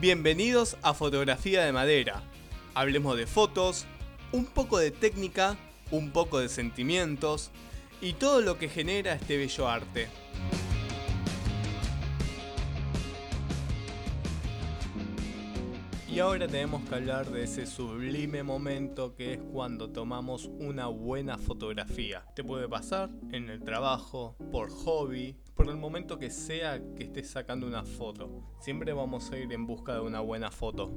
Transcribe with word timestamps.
Bienvenidos 0.00 0.78
a 0.80 0.94
Fotografía 0.94 1.62
de 1.62 1.72
Madera. 1.72 2.22
Hablemos 2.72 3.18
de 3.18 3.26
fotos, 3.26 3.84
un 4.32 4.46
poco 4.46 4.78
de 4.78 4.90
técnica, 4.90 5.58
un 5.90 6.10
poco 6.10 6.38
de 6.38 6.48
sentimientos 6.48 7.50
y 8.00 8.14
todo 8.14 8.40
lo 8.40 8.56
que 8.56 8.70
genera 8.70 9.12
este 9.12 9.36
bello 9.36 9.68
arte. 9.68 10.08
Y 16.10 16.18
ahora 16.18 16.48
tenemos 16.48 16.88
que 16.88 16.94
hablar 16.94 17.30
de 17.30 17.44
ese 17.44 17.66
sublime 17.66 18.42
momento 18.42 19.14
que 19.14 19.34
es 19.34 19.40
cuando 19.52 19.90
tomamos 19.90 20.46
una 20.58 20.86
buena 20.86 21.36
fotografía. 21.36 22.24
Te 22.34 22.42
puede 22.42 22.66
pasar 22.70 23.10
en 23.32 23.50
el 23.50 23.62
trabajo, 23.62 24.34
por 24.50 24.70
hobby, 24.70 25.36
por 25.60 25.68
el 25.68 25.76
momento 25.76 26.18
que 26.18 26.30
sea 26.30 26.80
que 26.96 27.04
estés 27.04 27.28
sacando 27.28 27.66
una 27.66 27.84
foto. 27.84 28.30
Siempre 28.60 28.94
vamos 28.94 29.30
a 29.30 29.36
ir 29.36 29.52
en 29.52 29.66
busca 29.66 29.92
de 29.92 30.00
una 30.00 30.20
buena 30.20 30.50
foto. 30.50 30.90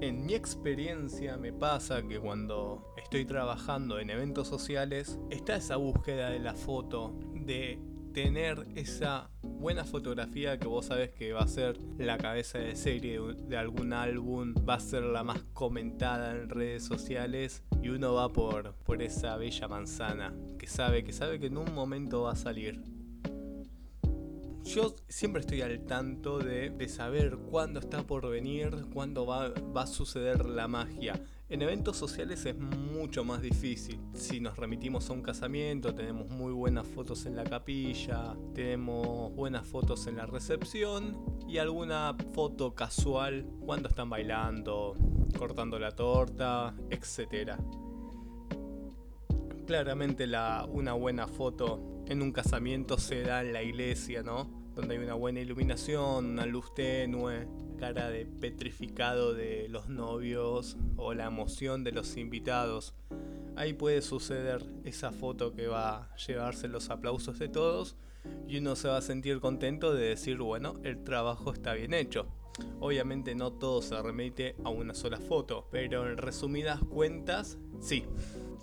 En 0.00 0.24
mi 0.24 0.34
experiencia 0.34 1.36
me 1.36 1.52
pasa 1.52 2.06
que 2.06 2.20
cuando 2.20 2.94
estoy 2.96 3.24
trabajando 3.24 3.98
en 3.98 4.10
eventos 4.10 4.46
sociales 4.46 5.18
está 5.30 5.56
esa 5.56 5.74
búsqueda 5.74 6.30
de 6.30 6.38
la 6.38 6.54
foto, 6.54 7.18
de 7.34 7.80
tener 8.14 8.68
esa 8.76 9.30
buena 9.42 9.84
fotografía 9.84 10.60
que 10.60 10.68
vos 10.68 10.86
sabes 10.86 11.10
que 11.10 11.32
va 11.32 11.40
a 11.40 11.48
ser 11.48 11.76
la 11.98 12.18
cabeza 12.18 12.58
de 12.58 12.76
serie 12.76 13.18
de 13.20 13.56
algún 13.56 13.92
álbum, 13.92 14.54
va 14.66 14.74
a 14.74 14.80
ser 14.80 15.02
la 15.02 15.24
más 15.24 15.42
comentada 15.54 16.30
en 16.30 16.50
redes 16.50 16.84
sociales 16.84 17.64
y 17.82 17.88
uno 17.88 18.14
va 18.14 18.32
por, 18.32 18.76
por 18.84 19.02
esa 19.02 19.36
bella 19.36 19.66
manzana 19.66 20.36
que 20.56 20.68
sabe, 20.68 21.02
que 21.02 21.12
sabe 21.12 21.40
que 21.40 21.46
en 21.46 21.56
un 21.56 21.74
momento 21.74 22.22
va 22.22 22.30
a 22.30 22.36
salir. 22.36 22.95
Yo 24.66 24.96
siempre 25.06 25.42
estoy 25.42 25.62
al 25.62 25.84
tanto 25.86 26.40
de, 26.40 26.88
saber 26.88 27.36
cuándo 27.36 27.78
está 27.78 28.02
por 28.02 28.28
venir, 28.28 28.86
cuándo 28.92 29.24
va, 29.24 29.50
va 29.50 29.82
a 29.82 29.86
suceder 29.86 30.44
la 30.44 30.66
magia. 30.66 31.22
En 31.48 31.62
eventos 31.62 31.96
sociales 31.96 32.44
es 32.46 32.58
mucho 32.58 33.22
más 33.24 33.40
difícil. 33.42 34.00
Si 34.12 34.40
nos 34.40 34.56
remitimos 34.56 35.08
a 35.08 35.12
un 35.12 35.22
casamiento, 35.22 35.94
tenemos 35.94 36.28
muy 36.30 36.52
buenas 36.52 36.84
fotos 36.84 37.26
en 37.26 37.36
la 37.36 37.44
capilla, 37.44 38.36
tenemos 38.54 39.32
buenas 39.36 39.68
fotos 39.68 40.08
en 40.08 40.16
la 40.16 40.26
recepción 40.26 41.16
y 41.46 41.58
alguna 41.58 42.16
foto 42.34 42.74
casual 42.74 43.46
cuando 43.60 43.88
están 43.88 44.10
bailando, 44.10 44.96
cortando 45.38 45.78
la 45.78 45.92
torta, 45.92 46.74
etc. 46.90 47.52
Claramente 49.64 50.26
la, 50.26 50.66
una 50.68 50.94
buena 50.94 51.28
foto 51.28 51.95
en 52.08 52.22
un 52.22 52.32
casamiento 52.32 52.98
se 52.98 53.22
da 53.22 53.42
en 53.42 53.52
la 53.52 53.62
iglesia, 53.62 54.22
¿no? 54.22 54.48
Donde 54.74 54.96
hay 54.96 55.02
una 55.02 55.14
buena 55.14 55.40
iluminación, 55.40 56.26
una 56.26 56.46
luz 56.46 56.74
tenue, 56.74 57.48
cara 57.78 58.10
de 58.10 58.26
petrificado 58.26 59.34
de 59.34 59.68
los 59.68 59.88
novios 59.88 60.76
o 60.96 61.14
la 61.14 61.26
emoción 61.26 61.84
de 61.84 61.92
los 61.92 62.16
invitados. 62.16 62.94
Ahí 63.56 63.72
puede 63.72 64.02
suceder 64.02 64.62
esa 64.84 65.12
foto 65.12 65.54
que 65.54 65.66
va 65.66 65.96
a 65.96 66.16
llevarse 66.16 66.68
los 66.68 66.90
aplausos 66.90 67.38
de 67.38 67.48
todos 67.48 67.96
y 68.46 68.58
uno 68.58 68.76
se 68.76 68.88
va 68.88 68.98
a 68.98 69.02
sentir 69.02 69.40
contento 69.40 69.94
de 69.94 70.08
decir, 70.08 70.38
bueno, 70.38 70.74
el 70.84 71.02
trabajo 71.04 71.52
está 71.52 71.74
bien 71.74 71.94
hecho. 71.94 72.26
Obviamente 72.80 73.34
no 73.34 73.52
todo 73.52 73.82
se 73.82 74.00
remite 74.00 74.56
a 74.64 74.70
una 74.70 74.94
sola 74.94 75.18
foto, 75.18 75.68
pero 75.70 76.10
en 76.10 76.16
resumidas 76.16 76.80
cuentas, 76.80 77.58
sí, 77.80 78.04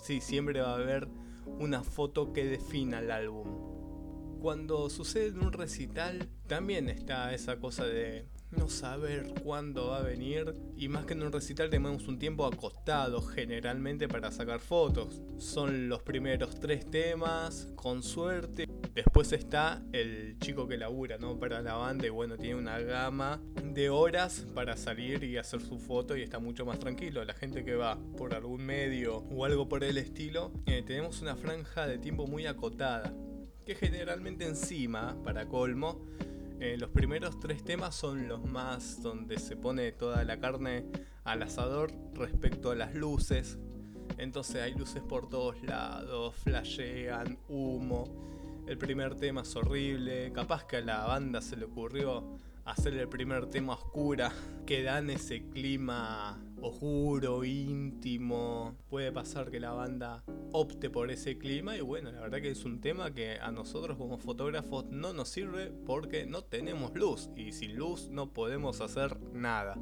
sí, 0.02 0.20
siempre 0.20 0.60
va 0.60 0.72
a 0.72 0.76
haber 0.76 1.08
una 1.46 1.82
foto 1.82 2.32
que 2.32 2.44
defina 2.44 3.00
el 3.00 3.10
álbum. 3.10 4.40
Cuando 4.40 4.90
sucede 4.90 5.28
en 5.28 5.42
un 5.42 5.52
recital, 5.52 6.28
también 6.46 6.88
está 6.88 7.32
esa 7.32 7.58
cosa 7.58 7.86
de 7.86 8.26
no 8.50 8.68
saber 8.68 9.32
cuándo 9.42 9.88
va 9.88 9.98
a 9.98 10.02
venir 10.02 10.54
y 10.76 10.88
más 10.88 11.06
que 11.06 11.14
en 11.14 11.22
un 11.22 11.32
recital 11.32 11.70
tenemos 11.70 12.06
un 12.06 12.18
tiempo 12.18 12.46
acostado 12.46 13.22
generalmente 13.22 14.08
para 14.08 14.30
sacar 14.30 14.60
fotos. 14.60 15.22
Son 15.38 15.88
los 15.88 16.02
primeros 16.02 16.60
tres 16.60 16.90
temas, 16.90 17.68
con 17.74 18.02
suerte. 18.02 18.63
Después 18.94 19.32
está 19.32 19.82
el 19.92 20.38
chico 20.38 20.68
que 20.68 20.76
labura, 20.76 21.18
¿no? 21.18 21.36
Para 21.36 21.60
la 21.60 21.74
banda 21.74 22.06
y 22.06 22.10
bueno, 22.10 22.36
tiene 22.36 22.54
una 22.54 22.78
gama 22.78 23.42
de 23.64 23.90
horas 23.90 24.46
para 24.54 24.76
salir 24.76 25.24
y 25.24 25.36
hacer 25.36 25.60
su 25.62 25.80
foto 25.80 26.16
y 26.16 26.22
está 26.22 26.38
mucho 26.38 26.64
más 26.64 26.78
tranquilo. 26.78 27.24
La 27.24 27.34
gente 27.34 27.64
que 27.64 27.74
va 27.74 27.98
por 28.16 28.34
algún 28.34 28.64
medio 28.64 29.16
o 29.16 29.44
algo 29.44 29.68
por 29.68 29.82
el 29.82 29.98
estilo, 29.98 30.52
eh, 30.66 30.84
tenemos 30.86 31.22
una 31.22 31.34
franja 31.34 31.88
de 31.88 31.98
tiempo 31.98 32.28
muy 32.28 32.46
acotada. 32.46 33.12
Que 33.66 33.74
generalmente 33.74 34.46
encima, 34.46 35.16
para 35.24 35.46
colmo, 35.46 36.06
eh, 36.60 36.76
los 36.78 36.90
primeros 36.90 37.40
tres 37.40 37.64
temas 37.64 37.96
son 37.96 38.28
los 38.28 38.44
más 38.44 39.02
donde 39.02 39.40
se 39.40 39.56
pone 39.56 39.90
toda 39.90 40.22
la 40.22 40.38
carne 40.38 40.84
al 41.24 41.42
asador 41.42 41.90
respecto 42.14 42.70
a 42.70 42.76
las 42.76 42.94
luces. 42.94 43.58
Entonces 44.18 44.62
hay 44.62 44.74
luces 44.74 45.02
por 45.02 45.28
todos 45.28 45.60
lados, 45.64 46.36
flashean, 46.36 47.38
humo. 47.48 48.33
El 48.66 48.78
primer 48.78 49.14
tema 49.14 49.42
es 49.42 49.54
horrible. 49.56 50.32
Capaz 50.32 50.64
que 50.64 50.78
a 50.78 50.80
la 50.80 51.04
banda 51.04 51.42
se 51.42 51.56
le 51.56 51.66
ocurrió 51.66 52.38
hacer 52.64 52.94
el 52.94 53.08
primer 53.10 53.46
tema 53.46 53.74
oscura, 53.74 54.32
que 54.64 54.82
dan 54.82 55.10
ese 55.10 55.50
clima 55.50 56.42
oscuro, 56.62 57.44
íntimo. 57.44 58.74
Puede 58.88 59.12
pasar 59.12 59.50
que 59.50 59.60
la 59.60 59.72
banda 59.72 60.24
opte 60.52 60.88
por 60.88 61.10
ese 61.10 61.36
clima 61.36 61.76
y 61.76 61.82
bueno, 61.82 62.10
la 62.10 62.22
verdad 62.22 62.40
que 62.40 62.52
es 62.52 62.64
un 62.64 62.80
tema 62.80 63.12
que 63.12 63.38
a 63.38 63.50
nosotros 63.50 63.98
como 63.98 64.16
fotógrafos 64.16 64.86
no 64.86 65.12
nos 65.12 65.28
sirve 65.28 65.70
porque 65.84 66.24
no 66.24 66.42
tenemos 66.42 66.94
luz 66.94 67.28
y 67.36 67.52
sin 67.52 67.76
luz 67.76 68.08
no 68.08 68.32
podemos 68.32 68.80
hacer 68.80 69.20
nada. 69.34 69.76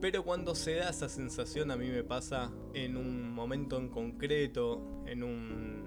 Pero 0.00 0.24
cuando 0.24 0.54
se 0.54 0.76
da 0.76 0.90
esa 0.90 1.08
sensación 1.08 1.70
a 1.70 1.76
mí 1.76 1.88
me 1.88 2.02
pasa 2.02 2.50
en 2.72 2.96
un 2.96 3.30
momento 3.32 3.76
en 3.76 3.90
concreto, 3.90 5.04
en 5.06 5.22
un 5.22 5.79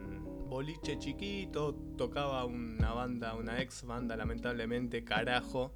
boliche 0.53 0.99
chiquito, 0.99 1.73
tocaba 1.97 2.45
una 2.45 2.93
banda, 2.93 3.33
una 3.33 3.59
ex 3.59 3.83
banda 3.85 4.15
lamentablemente, 4.15 5.03
carajo, 5.03 5.73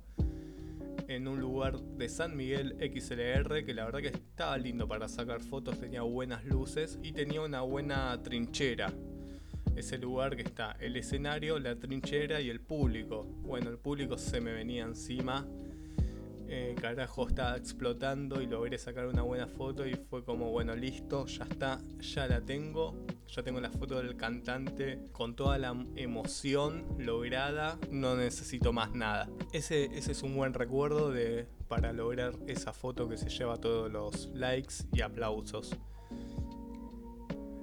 en 1.07 1.27
un 1.27 1.39
lugar 1.39 1.79
de 1.79 2.07
San 2.07 2.37
Miguel 2.37 2.75
XLR 2.79 3.65
que 3.65 3.73
la 3.73 3.85
verdad 3.85 4.01
que 4.01 4.09
estaba 4.09 4.55
lindo 4.59 4.87
para 4.87 5.07
sacar 5.07 5.41
fotos, 5.41 5.79
tenía 5.79 6.03
buenas 6.03 6.45
luces 6.45 6.99
y 7.01 7.11
tenía 7.11 7.41
una 7.41 7.61
buena 7.61 8.21
trinchera. 8.21 8.93
Ese 9.75 9.97
lugar 9.97 10.35
que 10.35 10.43
está 10.43 10.77
el 10.79 10.95
escenario, 10.95 11.57
la 11.57 11.75
trinchera 11.75 12.39
y 12.39 12.51
el 12.51 12.59
público. 12.59 13.23
Bueno, 13.23 13.71
el 13.71 13.79
público 13.79 14.15
se 14.15 14.41
me 14.41 14.51
venía 14.51 14.83
encima 14.83 15.47
eh, 16.49 16.75
carajo 16.79 17.27
estaba 17.27 17.57
explotando 17.57 18.41
y 18.41 18.47
logré 18.47 18.77
sacar 18.77 19.07
una 19.07 19.21
buena 19.21 19.47
foto 19.47 19.85
y 19.85 19.95
fue 19.95 20.23
como, 20.23 20.49
bueno, 20.49 20.75
listo, 20.75 21.25
ya 21.25 21.43
está, 21.43 21.81
ya 21.99 22.27
la 22.27 22.41
tengo, 22.41 23.05
ya 23.27 23.43
tengo 23.43 23.59
la 23.59 23.69
foto 23.69 23.97
del 23.97 24.15
cantante 24.15 24.99
con 25.11 25.35
toda 25.35 25.57
la 25.57 25.75
emoción 25.95 26.85
lograda, 26.97 27.77
no 27.91 28.15
necesito 28.15 28.71
más 28.71 28.93
nada. 28.93 29.29
Ese, 29.51 29.85
ese 29.85 30.13
es 30.13 30.23
un 30.23 30.35
buen 30.35 30.53
recuerdo 30.53 31.11
de, 31.11 31.47
para 31.67 31.91
lograr 31.91 32.33
esa 32.47 32.71
foto 32.71 33.09
que 33.09 33.17
se 33.17 33.29
lleva 33.29 33.57
todos 33.57 33.91
los 33.91 34.27
likes 34.33 34.75
y 34.93 35.01
aplausos. 35.01 35.75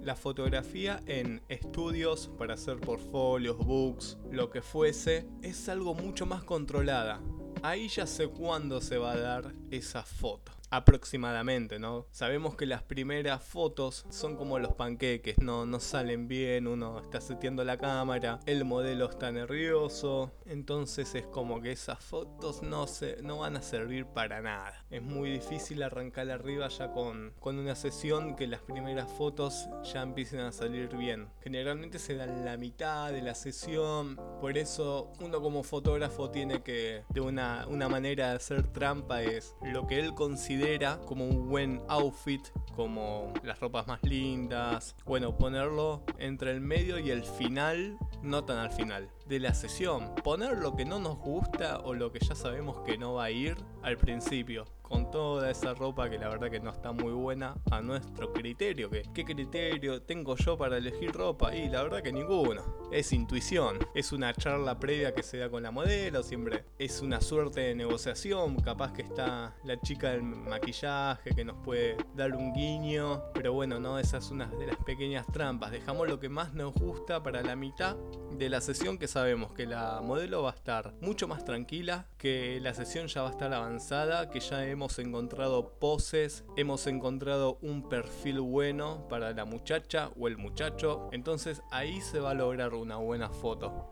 La 0.03 0.15
fotografía 0.15 1.01
en 1.07 1.41
estudios 1.49 2.31
para 2.37 2.55
hacer 2.55 2.79
portfolios, 2.79 3.57
books, 3.57 4.19
lo 4.31 4.51
que 4.51 4.61
fuese, 4.61 5.27
es 5.41 5.71
algo 5.71 5.95
mucho 5.95 6.27
más 6.27 6.45
controlada 6.45 7.23
ahí 7.65 7.89
ya 7.89 8.07
sé 8.07 8.29
cuándo 8.29 8.81
se 8.83 8.99
va 8.99 9.13
a 9.13 9.17
dar 9.17 9.53
esa 9.71 10.03
foto 10.03 10.53
aproximadamente, 10.77 11.79
¿no? 11.79 12.07
Sabemos 12.11 12.57
que 12.57 12.67
las 12.67 12.83
primeras 12.83 13.43
fotos 13.43 14.07
son 14.11 14.37
como 14.37 14.59
los 14.59 14.75
panqueques, 14.75 15.39
no, 15.39 15.67
no 15.67 15.81
salen 15.81 16.29
bien, 16.29 16.67
uno 16.67 17.01
está 17.01 17.21
seteando 17.21 17.65
la 17.65 17.77
cámara, 17.77 18.41
el 18.47 18.65
modelo 18.65 19.09
está 19.09 19.31
nervioso, 19.31 20.33
entonces 20.47 21.15
es 21.15 21.27
como 21.27 21.61
que 21.61 21.73
esas 21.73 22.03
fotos 22.03 22.63
no, 22.63 22.87
se, 22.87 23.23
no 23.23 23.39
van 23.39 23.57
a 23.57 23.63
servir 23.63 24.07
para 24.07 24.41
nada. 24.41 24.85
Es 24.91 25.03
muy 25.03 25.31
difícil 25.31 25.83
arrancar 25.83 26.31
arriba 26.31 26.69
ya 26.69 26.91
con, 26.93 27.33
con 27.41 27.59
una 27.59 27.75
sesión 27.75 28.37
que 28.37 28.47
las 28.47 28.61
primeras 28.61 29.11
fotos 29.13 29.69
ya 29.93 30.03
empiecen 30.03 30.41
a 30.41 30.53
salir 30.53 30.97
bien. 30.97 31.29
Generalmente 31.43 31.99
se 31.99 32.17
dan 32.17 32.45
la 32.45 32.57
mitad 32.57 33.13
de 33.13 33.23
la 33.23 33.35
sesión, 33.35 34.19
por 34.41 34.59
eso 34.59 35.13
uno 35.21 35.41
como 35.41 35.63
fotógrafo 35.63 36.31
tiene 36.31 36.63
que, 36.63 37.05
de 37.11 37.21
una, 37.21 37.67
una 37.69 37.89
manera 37.89 38.31
de 38.31 38.37
hacer 38.37 38.67
trampa 38.73 39.23
es 39.23 39.55
lo 39.63 39.87
que 39.87 40.01
él 40.01 40.15
considera 40.15 40.64
como 41.07 41.27
un 41.27 41.49
buen 41.49 41.83
outfit, 41.89 42.41
como 42.75 43.33
las 43.43 43.61
ropas 43.61 43.87
más 43.87 44.03
lindas. 44.03 44.97
Bueno, 45.05 45.37
ponerlo 45.37 46.03
entre 46.19 46.53
el 46.53 46.61
medio 46.63 46.99
y 46.99 47.11
el 47.11 47.23
final, 47.23 47.99
no 48.23 48.45
tan 48.45 48.57
al 48.57 48.71
final. 48.71 49.11
De 49.27 49.41
la 49.41 49.55
sesión. 49.55 50.15
Poner 50.23 50.59
lo 50.59 50.77
que 50.77 50.85
no 50.85 50.99
nos 50.99 51.19
gusta 51.19 51.81
o 51.81 51.95
lo 51.95 52.13
que 52.13 52.21
ya 52.21 52.35
sabemos 52.35 52.81
que 52.85 52.99
no 52.99 53.15
va 53.15 53.25
a 53.25 53.31
ir 53.31 53.57
al 53.83 53.97
principio 53.97 54.65
con 54.85 55.11
toda 55.11 55.51
esa 55.51 55.75
ropa 55.75 56.11
que 56.11 56.19
la 56.19 56.29
verdad 56.29 56.51
que 56.51 56.61
no 56.61 56.71
está 56.71 56.93
muy 56.93 57.13
buena 57.13 57.57
a 57.71 57.81
nuestro 57.81 58.33
criterio. 58.33 58.91
¿Qué, 58.91 59.25
criterio 59.25 60.03
tengo 60.03 60.37
yo 60.37 60.57
para 60.59 60.77
elegir 60.77 61.11
ropa? 61.11 61.57
Y 61.57 61.69
la 61.69 61.83
verdad 61.83 62.03
que 62.03 62.13
ninguno. 62.13 62.63
Es 62.93 63.13
intuición. 63.13 63.79
Es 63.95 64.13
una 64.13 64.33
charla 64.35 64.79
previa 64.79 65.15
que 65.15 65.23
se 65.23 65.39
da 65.39 65.51
con 65.51 65.63
la 65.63 65.71
modelo. 65.71 66.23
Siempre 66.23 66.65
es 66.79 67.01
una 67.01 67.21
suerte 67.21 67.63
de 67.63 67.75
negociación. 67.75 68.57
Capaz 68.57 68.93
que 68.93 69.03
está 69.03 69.57
la 69.65 69.81
chica 69.81 70.11
del 70.11 70.23
maquillaje 70.23 71.35
que 71.35 71.45
nos 71.45 71.57
puede 71.65 71.97
dar 72.15 72.37
un 72.37 72.53
guiño. 72.53 73.25
Pero 73.33 73.53
bueno, 73.53 73.81
no, 73.81 73.99
esa 73.99 74.19
es 74.19 74.31
una 74.31 74.47
de 74.47 74.67
las 74.67 74.77
pequeñas 74.77 75.27
trampas. 75.27 75.73
Dejamos 75.73 76.07
lo 76.07 76.21
que 76.21 76.29
más 76.29 76.53
nos 76.53 76.75
gusta 76.75 77.23
para 77.23 77.43
la 77.43 77.57
mitad 77.57 77.97
de 78.33 78.49
la 78.49 78.61
sesión 78.61 78.99
que 78.99 79.09
sabemos 79.15 79.53
que 79.53 79.65
la 79.65 80.01
modelo 80.01 80.43
va 80.43 80.51
a 80.51 80.55
estar 80.55 80.93
mucho 81.01 81.29
más 81.29 81.45
tranquila, 81.45 82.09
que 82.19 82.59
la 82.61 82.75
sesión 82.75 83.07
ya 83.07 83.23
va 83.23 83.29
a 83.29 83.31
estar 83.31 83.55
avanzada, 83.55 84.29
que 84.29 84.41
ya 84.41 84.67
hemos 84.67 84.99
encontrado 84.99 85.79
poses, 85.79 86.45
hemos 86.57 86.89
encontrado 86.89 87.59
un 87.63 87.89
perfil 87.89 88.41
bueno 88.41 89.07
para 89.09 89.33
la 89.33 89.45
muchacha 89.45 90.11
o 90.19 90.27
el 90.27 90.37
muchacho, 90.37 91.11
entonces 91.13 91.63
ahí 91.71 92.01
se 92.01 92.19
va 92.19 92.33
a 92.33 92.35
lograr 92.35 92.75
una 92.75 92.97
buena 92.97 93.31
foto. 93.31 93.89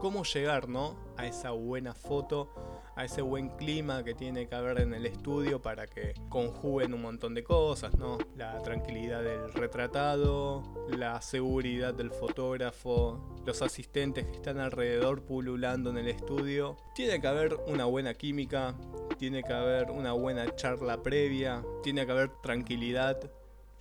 ¿Cómo 0.00 0.22
llegar, 0.22 0.68
no? 0.68 0.96
A 1.16 1.26
esa 1.26 1.50
buena 1.50 1.94
foto 1.94 2.71
a 2.96 3.04
ese 3.04 3.22
buen 3.22 3.48
clima 3.50 4.04
que 4.04 4.14
tiene 4.14 4.46
que 4.48 4.54
haber 4.54 4.80
en 4.80 4.94
el 4.94 5.06
estudio 5.06 5.62
para 5.62 5.86
que 5.86 6.14
conjuguen 6.28 6.94
un 6.94 7.02
montón 7.02 7.34
de 7.34 7.42
cosas, 7.42 7.96
¿no? 7.96 8.18
La 8.36 8.60
tranquilidad 8.62 9.22
del 9.22 9.52
retratado, 9.52 10.62
la 10.88 11.20
seguridad 11.22 11.94
del 11.94 12.10
fotógrafo, 12.10 13.40
los 13.44 13.62
asistentes 13.62 14.26
que 14.26 14.36
están 14.36 14.58
alrededor 14.58 15.22
pululando 15.22 15.90
en 15.90 15.98
el 15.98 16.08
estudio. 16.08 16.76
Tiene 16.94 17.20
que 17.20 17.26
haber 17.26 17.54
una 17.66 17.84
buena 17.86 18.14
química, 18.14 18.74
tiene 19.18 19.42
que 19.42 19.52
haber 19.52 19.90
una 19.90 20.12
buena 20.12 20.54
charla 20.54 21.02
previa, 21.02 21.62
tiene 21.82 22.04
que 22.06 22.12
haber 22.12 22.30
tranquilidad 22.42 23.30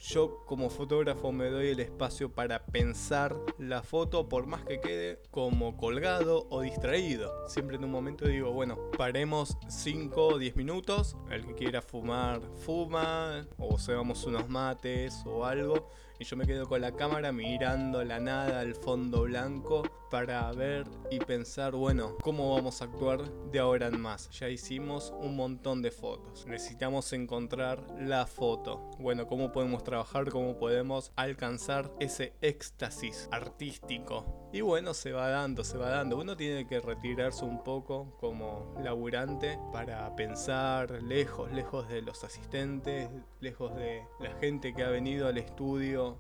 yo 0.02 0.44
como 0.46 0.70
fotógrafo 0.70 1.32
me 1.32 1.50
doy 1.50 1.70
el 1.70 1.80
espacio 1.80 2.34
para 2.34 2.66
pensar 2.66 3.38
la 3.60 3.84
foto 3.84 4.28
por 4.28 4.48
más 4.48 4.64
que 4.64 4.80
quede 4.80 5.22
como 5.30 5.78
colgado 5.78 6.48
o 6.50 6.62
distraído. 6.62 7.48
Siempre 7.48 7.78
en 7.78 7.84
un 7.84 7.92
momento 7.92 8.28
digo, 8.28 8.52
bueno, 8.52 8.90
paremos 8.98 9.58
5 9.68 10.28
o 10.28 10.38
10 10.40 10.56
minutos, 10.56 11.18
el 11.30 11.46
que 11.46 11.54
quiera 11.54 11.82
fumar, 11.82 12.42
fuma, 12.66 13.48
o 13.58 13.78
cebamos 13.78 14.26
unos 14.26 14.50
mates 14.50 15.24
o 15.26 15.46
algo, 15.46 15.90
y 16.22 16.24
yo 16.24 16.36
me 16.36 16.46
quedo 16.46 16.68
con 16.68 16.82
la 16.82 16.92
cámara 16.92 17.32
mirando 17.32 18.04
la 18.04 18.20
nada, 18.20 18.60
al 18.60 18.76
fondo 18.76 19.24
blanco, 19.24 19.82
para 20.12 20.52
ver 20.52 20.86
y 21.10 21.18
pensar, 21.18 21.72
bueno, 21.74 22.16
cómo 22.22 22.54
vamos 22.54 22.82
a 22.82 22.86
actuar 22.86 23.28
de 23.50 23.58
ahora 23.58 23.88
en 23.88 24.00
más. 24.00 24.30
Ya 24.30 24.48
hicimos 24.48 25.12
un 25.20 25.36
montón 25.36 25.82
de 25.82 25.90
fotos. 25.90 26.46
Necesitamos 26.46 27.12
encontrar 27.14 27.84
la 27.98 28.28
foto. 28.28 28.92
Bueno, 29.00 29.26
cómo 29.26 29.52
podemos 29.52 29.84
trabajar, 29.92 30.30
cómo 30.30 30.58
podemos 30.58 31.12
alcanzar 31.18 31.92
ese 32.00 32.34
éxtasis 32.40 33.28
artístico. 33.30 34.48
Y 34.54 34.62
bueno, 34.62 34.94
se 34.94 35.12
va 35.12 35.28
dando, 35.28 35.66
se 35.66 35.78
va 35.78 35.90
dando. 35.90 36.18
Uno 36.18 36.38
tiene 36.38 36.66
que 36.66 36.80
retirarse 36.80 37.44
un 37.44 37.62
poco 37.62 38.16
como 38.18 38.74
laburante 38.82 39.60
para 39.74 40.16
pensar 40.16 41.04
lejos, 41.04 41.52
lejos 41.52 41.90
de 41.90 42.02
los 42.04 42.24
asistentes, 42.24 43.10
lejos 43.42 43.76
de 43.76 44.02
la 44.22 44.34
gente 44.40 44.74
que 44.74 44.84
ha 44.86 44.90
venido 44.90 45.28
al 45.28 45.38
estudio 45.38 46.20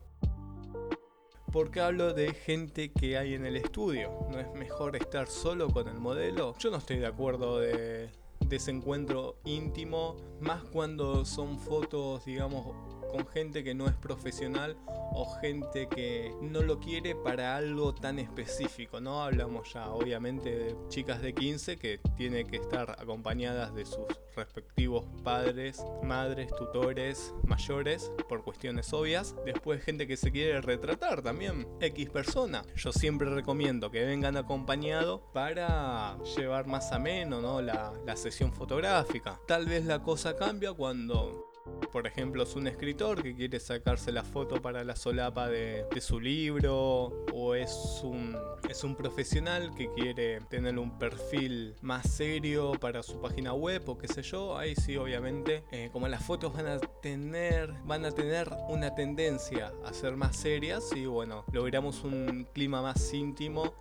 porque 1.54 1.82
hablo 1.82 2.14
de 2.14 2.34
gente 2.34 2.92
que 2.92 3.18
hay 3.18 3.34
en 3.36 3.46
el 3.46 3.56
estudio. 3.56 4.28
¿No 4.30 4.40
es 4.40 4.52
mejor 4.54 4.98
estar 4.98 5.28
solo 5.28 5.70
con 5.70 5.88
el 5.88 6.00
modelo? 6.00 6.56
Yo 6.60 6.72
no 6.72 6.78
estoy 6.78 6.98
de 6.98 7.08
acuerdo 7.08 7.60
de, 7.60 8.10
de 8.40 8.56
ese 8.56 8.72
encuentro 8.72 9.38
íntimo, 9.46 10.18
más 10.42 10.64
cuando 10.64 11.26
son 11.26 11.60
fotos, 11.60 12.26
digamos, 12.26 12.76
con 13.12 13.28
gente 13.28 13.64
que 13.64 13.74
no 13.74 13.88
es 13.88 13.96
profesional 13.96 14.78
o 15.14 15.26
gente 15.42 15.88
que 15.88 16.34
no 16.42 16.62
lo 16.62 16.80
quiere 16.80 17.16
para 17.16 17.58
algo 17.58 17.94
tan 17.94 18.20
específico. 18.20 19.02
No 19.02 19.24
hablamos 19.24 19.74
ya 19.74 19.90
obviamente 19.90 20.56
de 20.56 20.76
chicas 20.88 21.22
de 21.22 21.34
15 21.34 21.78
que 21.78 22.00
tienen 22.16 22.48
que 22.48 22.58
estar 22.58 22.92
acompañadas 22.92 23.76
de 23.76 23.86
sus 23.86 24.06
respectivos 24.36 25.06
padres, 25.24 25.84
madres, 26.04 26.56
tutores, 26.56 27.34
mayores, 27.44 28.12
por 28.30 28.44
cuestiones 28.44 28.94
obvias. 28.94 29.36
Después 29.46 29.84
gente 29.84 30.08
que 30.08 30.18
se 30.18 30.32
quiere 30.32 30.62
retratar 30.62 31.22
también, 31.22 31.68
X 31.80 32.10
persona. 32.10 32.64
Yo 32.76 32.94
siempre 32.94 33.30
recomiendo 33.30 33.92
que 33.92 34.06
vengan 34.06 34.38
acompañados 34.38 35.22
para 35.34 36.18
llevar 36.38 36.68
más 36.68 36.92
ameno 36.92 37.42
¿no? 37.42 37.62
la, 37.62 37.94
la 38.06 38.16
sesión 38.16 38.54
fotográfica. 38.54 39.40
Tal 39.48 39.66
vez 39.66 39.86
la 39.86 40.02
cosa 40.02 40.36
cambia 40.36 40.74
cuando 40.74 41.51
por 41.92 42.08
ejemplo, 42.08 42.44
es 42.44 42.56
un 42.56 42.68
escritor 42.68 43.22
que 43.22 43.36
quiere 43.36 43.60
sacarse 43.60 44.12
la 44.12 44.24
foto 44.24 44.62
para 44.62 44.84
la 44.84 44.96
solapa 44.96 45.50
de, 45.50 45.86
su 46.00 46.20
libro, 46.20 47.26
o 47.34 47.54
es 47.54 48.02
un, 48.04 48.36
es 48.70 48.84
un 48.84 48.96
profesional 48.96 49.74
que 49.76 49.90
quiere 49.94 50.40
tener 50.50 50.80
un 50.80 50.98
perfil 50.98 51.76
más 51.82 52.10
serio 52.10 52.72
para 52.80 53.04
su 53.04 53.20
página 53.20 53.54
web 53.54 53.88
o 53.88 53.98
qué 53.98 54.08
sé 54.08 54.24
yo. 54.24 54.58
Ahí 54.58 54.76
sí, 54.76 54.98
obviamente, 54.98 55.64
eh, 55.72 55.90
como 55.92 56.08
las 56.08 56.24
fotos 56.24 56.54
van 56.54 56.68
a 56.68 56.80
tener, 56.80 57.74
van 57.86 58.06
a 58.06 58.12
tener 58.12 58.50
una 58.70 58.96
tendencia 58.96 59.74
a 59.86 59.94
ser 59.94 60.16
más 60.16 60.38
serias, 60.38 60.92
y 60.96 61.06
bueno, 61.06 61.46
logramos 61.52 62.04
un 62.04 62.48
clima 62.54 62.82
más 62.82 63.14
íntimo 63.14 63.74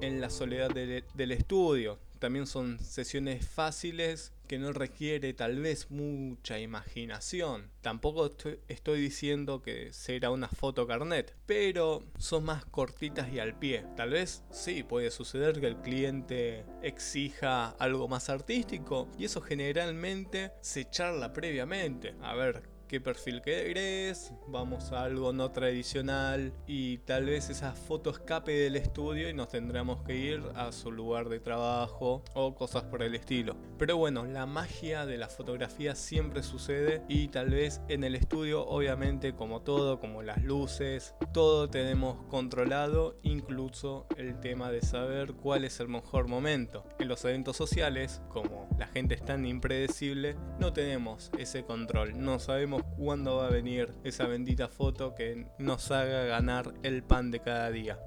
en 0.00 0.20
la 0.20 0.30
soledad 0.30 0.70
del 0.70 1.32
estudio. 1.32 1.98
También 2.18 2.46
son 2.46 2.78
sesiones 2.78 3.46
fáciles 3.46 4.32
que 4.50 4.58
no 4.58 4.72
requiere 4.72 5.32
tal 5.32 5.60
vez 5.60 5.92
mucha 5.92 6.58
imaginación. 6.58 7.70
Tampoco 7.82 8.28
estoy, 8.66 9.00
diciendo 9.00 9.62
que 9.62 9.92
será 9.92 10.32
una 10.32 10.48
foto 10.48 10.88
carnet, 10.88 11.36
pero 11.46 12.02
son 12.18 12.46
más 12.46 12.64
cortitas 12.64 13.32
y 13.32 13.38
al 13.38 13.56
pie. 13.56 13.86
Tal 13.96 14.10
vez 14.10 14.42
sí, 14.50 14.82
puede 14.82 15.12
suceder 15.12 15.60
que 15.60 15.68
el 15.68 15.76
cliente 15.76 16.64
exija 16.82 17.68
algo 17.78 18.08
más 18.08 18.28
artístico 18.28 19.08
y 19.16 19.24
eso 19.24 19.40
generalmente 19.40 20.50
se 20.62 20.90
charla 20.90 21.32
previamente. 21.32 22.16
A 22.20 22.34
ver, 22.34 22.64
qué 22.90 23.00
perfil 23.00 23.40
querés, 23.40 24.32
vamos 24.48 24.90
a 24.90 25.04
algo 25.04 25.32
no 25.32 25.52
tradicional 25.52 26.52
y 26.66 26.98
tal 26.98 27.26
vez 27.26 27.48
esa 27.48 27.72
foto 27.72 28.10
escape 28.10 28.50
del 28.50 28.74
estudio 28.74 29.28
y 29.28 29.32
nos 29.32 29.50
tendremos 29.50 30.02
que 30.02 30.16
ir 30.16 30.42
a 30.56 30.72
su 30.72 30.90
lugar 30.90 31.28
de 31.28 31.38
trabajo 31.38 32.24
o 32.34 32.56
cosas 32.56 32.82
por 32.82 33.04
el 33.04 33.14
estilo. 33.14 33.54
Pero 33.78 33.96
bueno, 33.96 34.24
la 34.24 34.44
magia 34.44 35.06
de 35.06 35.18
la 35.18 35.28
fotografía 35.28 35.94
siempre 35.94 36.42
sucede 36.42 37.04
y 37.06 37.28
tal 37.28 37.50
vez 37.50 37.80
en 37.86 38.02
el 38.02 38.16
estudio 38.16 38.66
obviamente 38.66 39.36
como 39.36 39.62
todo, 39.62 40.00
como 40.00 40.24
las 40.24 40.42
luces, 40.42 41.14
todo 41.32 41.70
tenemos 41.70 42.24
controlado, 42.24 43.20
incluso 43.22 44.08
el 44.16 44.40
tema 44.40 44.72
de 44.72 44.82
saber 44.82 45.34
cuál 45.34 45.64
es 45.64 45.78
el 45.78 45.86
mejor 45.86 46.26
momento. 46.26 46.84
En 46.98 47.06
los 47.06 47.24
eventos 47.24 47.56
sociales, 47.56 48.20
como 48.30 48.68
la 48.80 48.88
gente 48.88 49.14
es 49.14 49.24
tan 49.24 49.46
impredecible, 49.46 50.34
no 50.58 50.72
tenemos 50.72 51.30
ese 51.38 51.62
control, 51.62 52.20
no 52.20 52.40
sabemos 52.40 52.79
cuándo 52.96 53.36
va 53.36 53.46
a 53.46 53.50
venir 53.50 53.94
esa 54.04 54.26
bendita 54.26 54.68
foto 54.68 55.14
que 55.14 55.46
nos 55.58 55.90
haga 55.90 56.24
ganar 56.24 56.74
el 56.82 57.02
pan 57.02 57.30
de 57.30 57.40
cada 57.40 57.70
día. 57.70 57.98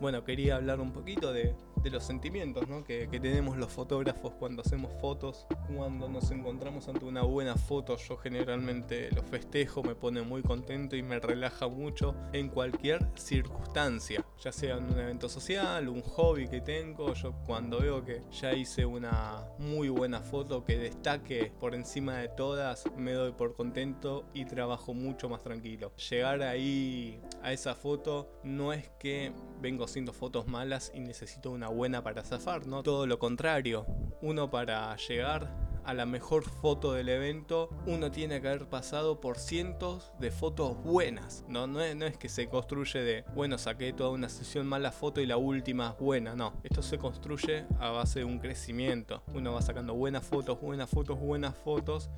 Bueno, 0.00 0.24
quería 0.24 0.56
hablar 0.56 0.80
un 0.80 0.92
poquito 0.92 1.32
de, 1.32 1.54
de 1.82 1.90
los 1.90 2.04
sentimientos 2.04 2.68
¿no? 2.68 2.84
que, 2.84 3.06
tenemos 3.06 3.56
los 3.56 3.72
fotógrafos 3.72 4.32
cuando 4.38 4.62
hacemos 4.62 4.92
fotos, 5.00 5.46
cuando 5.74 6.08
nos 6.08 6.30
encontramos 6.30 6.88
ante 6.88 7.04
una 7.04 7.22
buena 7.22 7.56
foto. 7.56 7.96
Yo 7.96 8.16
generalmente 8.16 9.10
lo 9.12 9.22
festejo, 9.22 9.82
me 9.82 9.94
pone 9.94 10.22
muy 10.22 10.42
contento 10.42 10.96
y 10.96 11.02
me 11.02 11.18
relaja 11.18 11.68
mucho 11.68 12.14
en 12.32 12.48
cualquier 12.48 13.06
circunstancia, 13.16 14.24
ya 14.42 14.52
sea 14.52 14.76
en 14.76 14.84
un 14.84 14.98
evento 14.98 15.28
social, 15.28 15.88
un 15.88 16.02
hobby 16.02 16.48
que 16.48 16.60
tengo. 16.60 17.14
Yo 17.14 17.32
cuando 17.46 17.80
veo 17.80 18.04
que 18.04 18.22
ya 18.30 18.52
hice 18.52 18.84
una 18.84 19.44
muy 19.58 19.88
buena 19.88 20.20
foto 20.20 20.64
que 20.64 20.76
destaque 20.78 21.52
por 21.58 21.74
encima 21.74 22.18
de 22.18 22.28
todas, 22.28 22.84
me 22.96 23.12
doy 23.12 23.32
por 23.32 23.54
contento 23.54 24.26
y 24.34 24.44
trabajo 24.44 24.94
mucho 24.94 25.28
más 25.28 25.42
tranquilo. 25.42 25.92
Llegar 26.10 26.42
ahí 26.42 27.20
a 27.42 27.52
esa 27.52 27.74
foto 27.74 28.40
no 28.44 28.72
es 28.72 28.88
que 28.98 29.32
vengo 29.60 29.84
haciendo 29.84 30.12
fotos 30.12 30.46
malas 30.46 30.92
y 30.94 31.00
necesito 31.00 31.50
buena 31.68 32.02
para 32.02 32.22
zafar, 32.22 32.66
¿no? 32.66 32.82
Todo 32.82 33.06
lo 33.06 33.18
contrario. 33.18 33.86
Uno 34.20 34.50
para 34.50 34.96
llegar 34.96 35.66
a 35.86 35.94
la 35.94 36.04
mejor 36.04 36.42
foto 36.42 36.92
del 36.92 37.08
evento, 37.08 37.70
uno 37.86 38.10
tiene 38.10 38.40
que 38.40 38.48
haber 38.48 38.68
pasado 38.68 39.20
por 39.20 39.38
cientos 39.38 40.10
de 40.18 40.32
fotos 40.32 40.76
buenas. 40.82 41.44
No, 41.48 41.68
no, 41.68 41.80
es, 41.80 41.94
no 41.94 42.06
es 42.06 42.18
que 42.18 42.28
se 42.28 42.48
construye 42.48 42.98
de, 42.98 43.24
bueno, 43.36 43.56
saqué 43.56 43.92
toda 43.92 44.10
una 44.10 44.28
sesión 44.28 44.66
mala 44.66 44.90
foto 44.90 45.20
y 45.20 45.26
la 45.26 45.36
última 45.36 45.90
es 45.90 45.98
buena. 45.98 46.34
No, 46.34 46.54
esto 46.64 46.82
se 46.82 46.98
construye 46.98 47.66
a 47.78 47.90
base 47.90 48.18
de 48.18 48.24
un 48.24 48.40
crecimiento. 48.40 49.22
Uno 49.32 49.52
va 49.52 49.62
sacando 49.62 49.94
buenas 49.94 50.26
fotos, 50.26 50.60
buenas 50.60 50.90
fotos, 50.90 51.20
buenas 51.20 51.54
fotos 51.54 52.10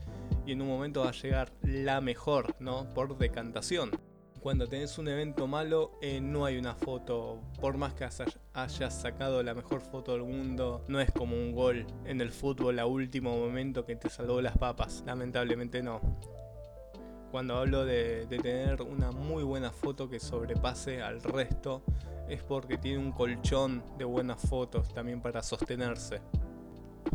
y 0.46 0.52
en 0.52 0.62
un 0.62 0.68
momento 0.68 1.02
va 1.02 1.10
a 1.10 1.12
llegar 1.12 1.52
la 1.60 2.00
mejor, 2.00 2.56
¿no? 2.60 2.86
Por 2.94 3.18
decantación. 3.18 3.90
Cuando 4.40 4.68
tenés 4.68 4.98
un 4.98 5.08
evento 5.08 5.46
malo, 5.46 5.92
eh, 6.00 6.20
no 6.20 6.44
hay 6.44 6.58
una 6.58 6.74
foto. 6.74 7.40
Por 7.60 7.76
más 7.76 7.94
que 7.94 8.04
hayas 8.04 9.00
sacado 9.00 9.42
la 9.42 9.52
mejor 9.52 9.80
foto 9.80 10.12
del 10.12 10.22
mundo, 10.22 10.84
no 10.86 11.00
es 11.00 11.10
como 11.10 11.34
un 11.34 11.52
gol 11.52 11.86
en 12.04 12.20
el 12.20 12.30
fútbol 12.30 12.78
a 12.78 12.86
último 12.86 13.36
momento 13.36 13.84
que 13.84 13.96
te 13.96 14.08
salvó 14.08 14.40
las 14.40 14.56
papas. 14.56 15.02
Lamentablemente 15.06 15.82
no. 15.82 16.00
Cuando 17.32 17.56
hablo 17.56 17.84
de, 17.84 18.26
de 18.26 18.38
tener 18.38 18.82
una 18.82 19.10
muy 19.10 19.42
buena 19.42 19.72
foto 19.72 20.08
que 20.08 20.20
sobrepase 20.20 21.02
al 21.02 21.20
resto, 21.22 21.82
es 22.28 22.42
porque 22.42 22.78
tiene 22.78 22.98
un 22.98 23.12
colchón 23.12 23.82
de 23.98 24.04
buenas 24.04 24.40
fotos 24.40 24.92
también 24.94 25.20
para 25.20 25.42
sostenerse. 25.42 26.20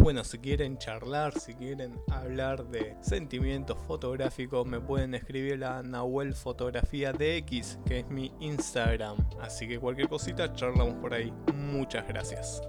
Bueno, 0.03 0.25
si 0.25 0.37
quieren 0.39 0.77
charlar, 0.79 1.39
si 1.39 1.53
quieren 1.53 1.97
hablar 2.11 2.65
de 2.65 2.97
sentimientos 2.99 3.77
fotográficos, 3.87 4.67
me 4.67 4.81
pueden 4.81 5.15
escribir 5.15 5.63
a 5.63 5.81
Nahuel 5.81 6.33
Fotografía 6.33 7.13
DX, 7.13 7.79
que 7.85 7.99
es 7.99 8.09
mi 8.09 8.33
Instagram. 8.41 9.15
Así 9.39 9.65
que 9.65 9.79
cualquier 9.79 10.09
cosita, 10.09 10.51
charlamos 10.51 10.95
por 10.95 11.13
ahí. 11.13 11.31
Muchas 11.53 12.05
gracias. 12.05 12.61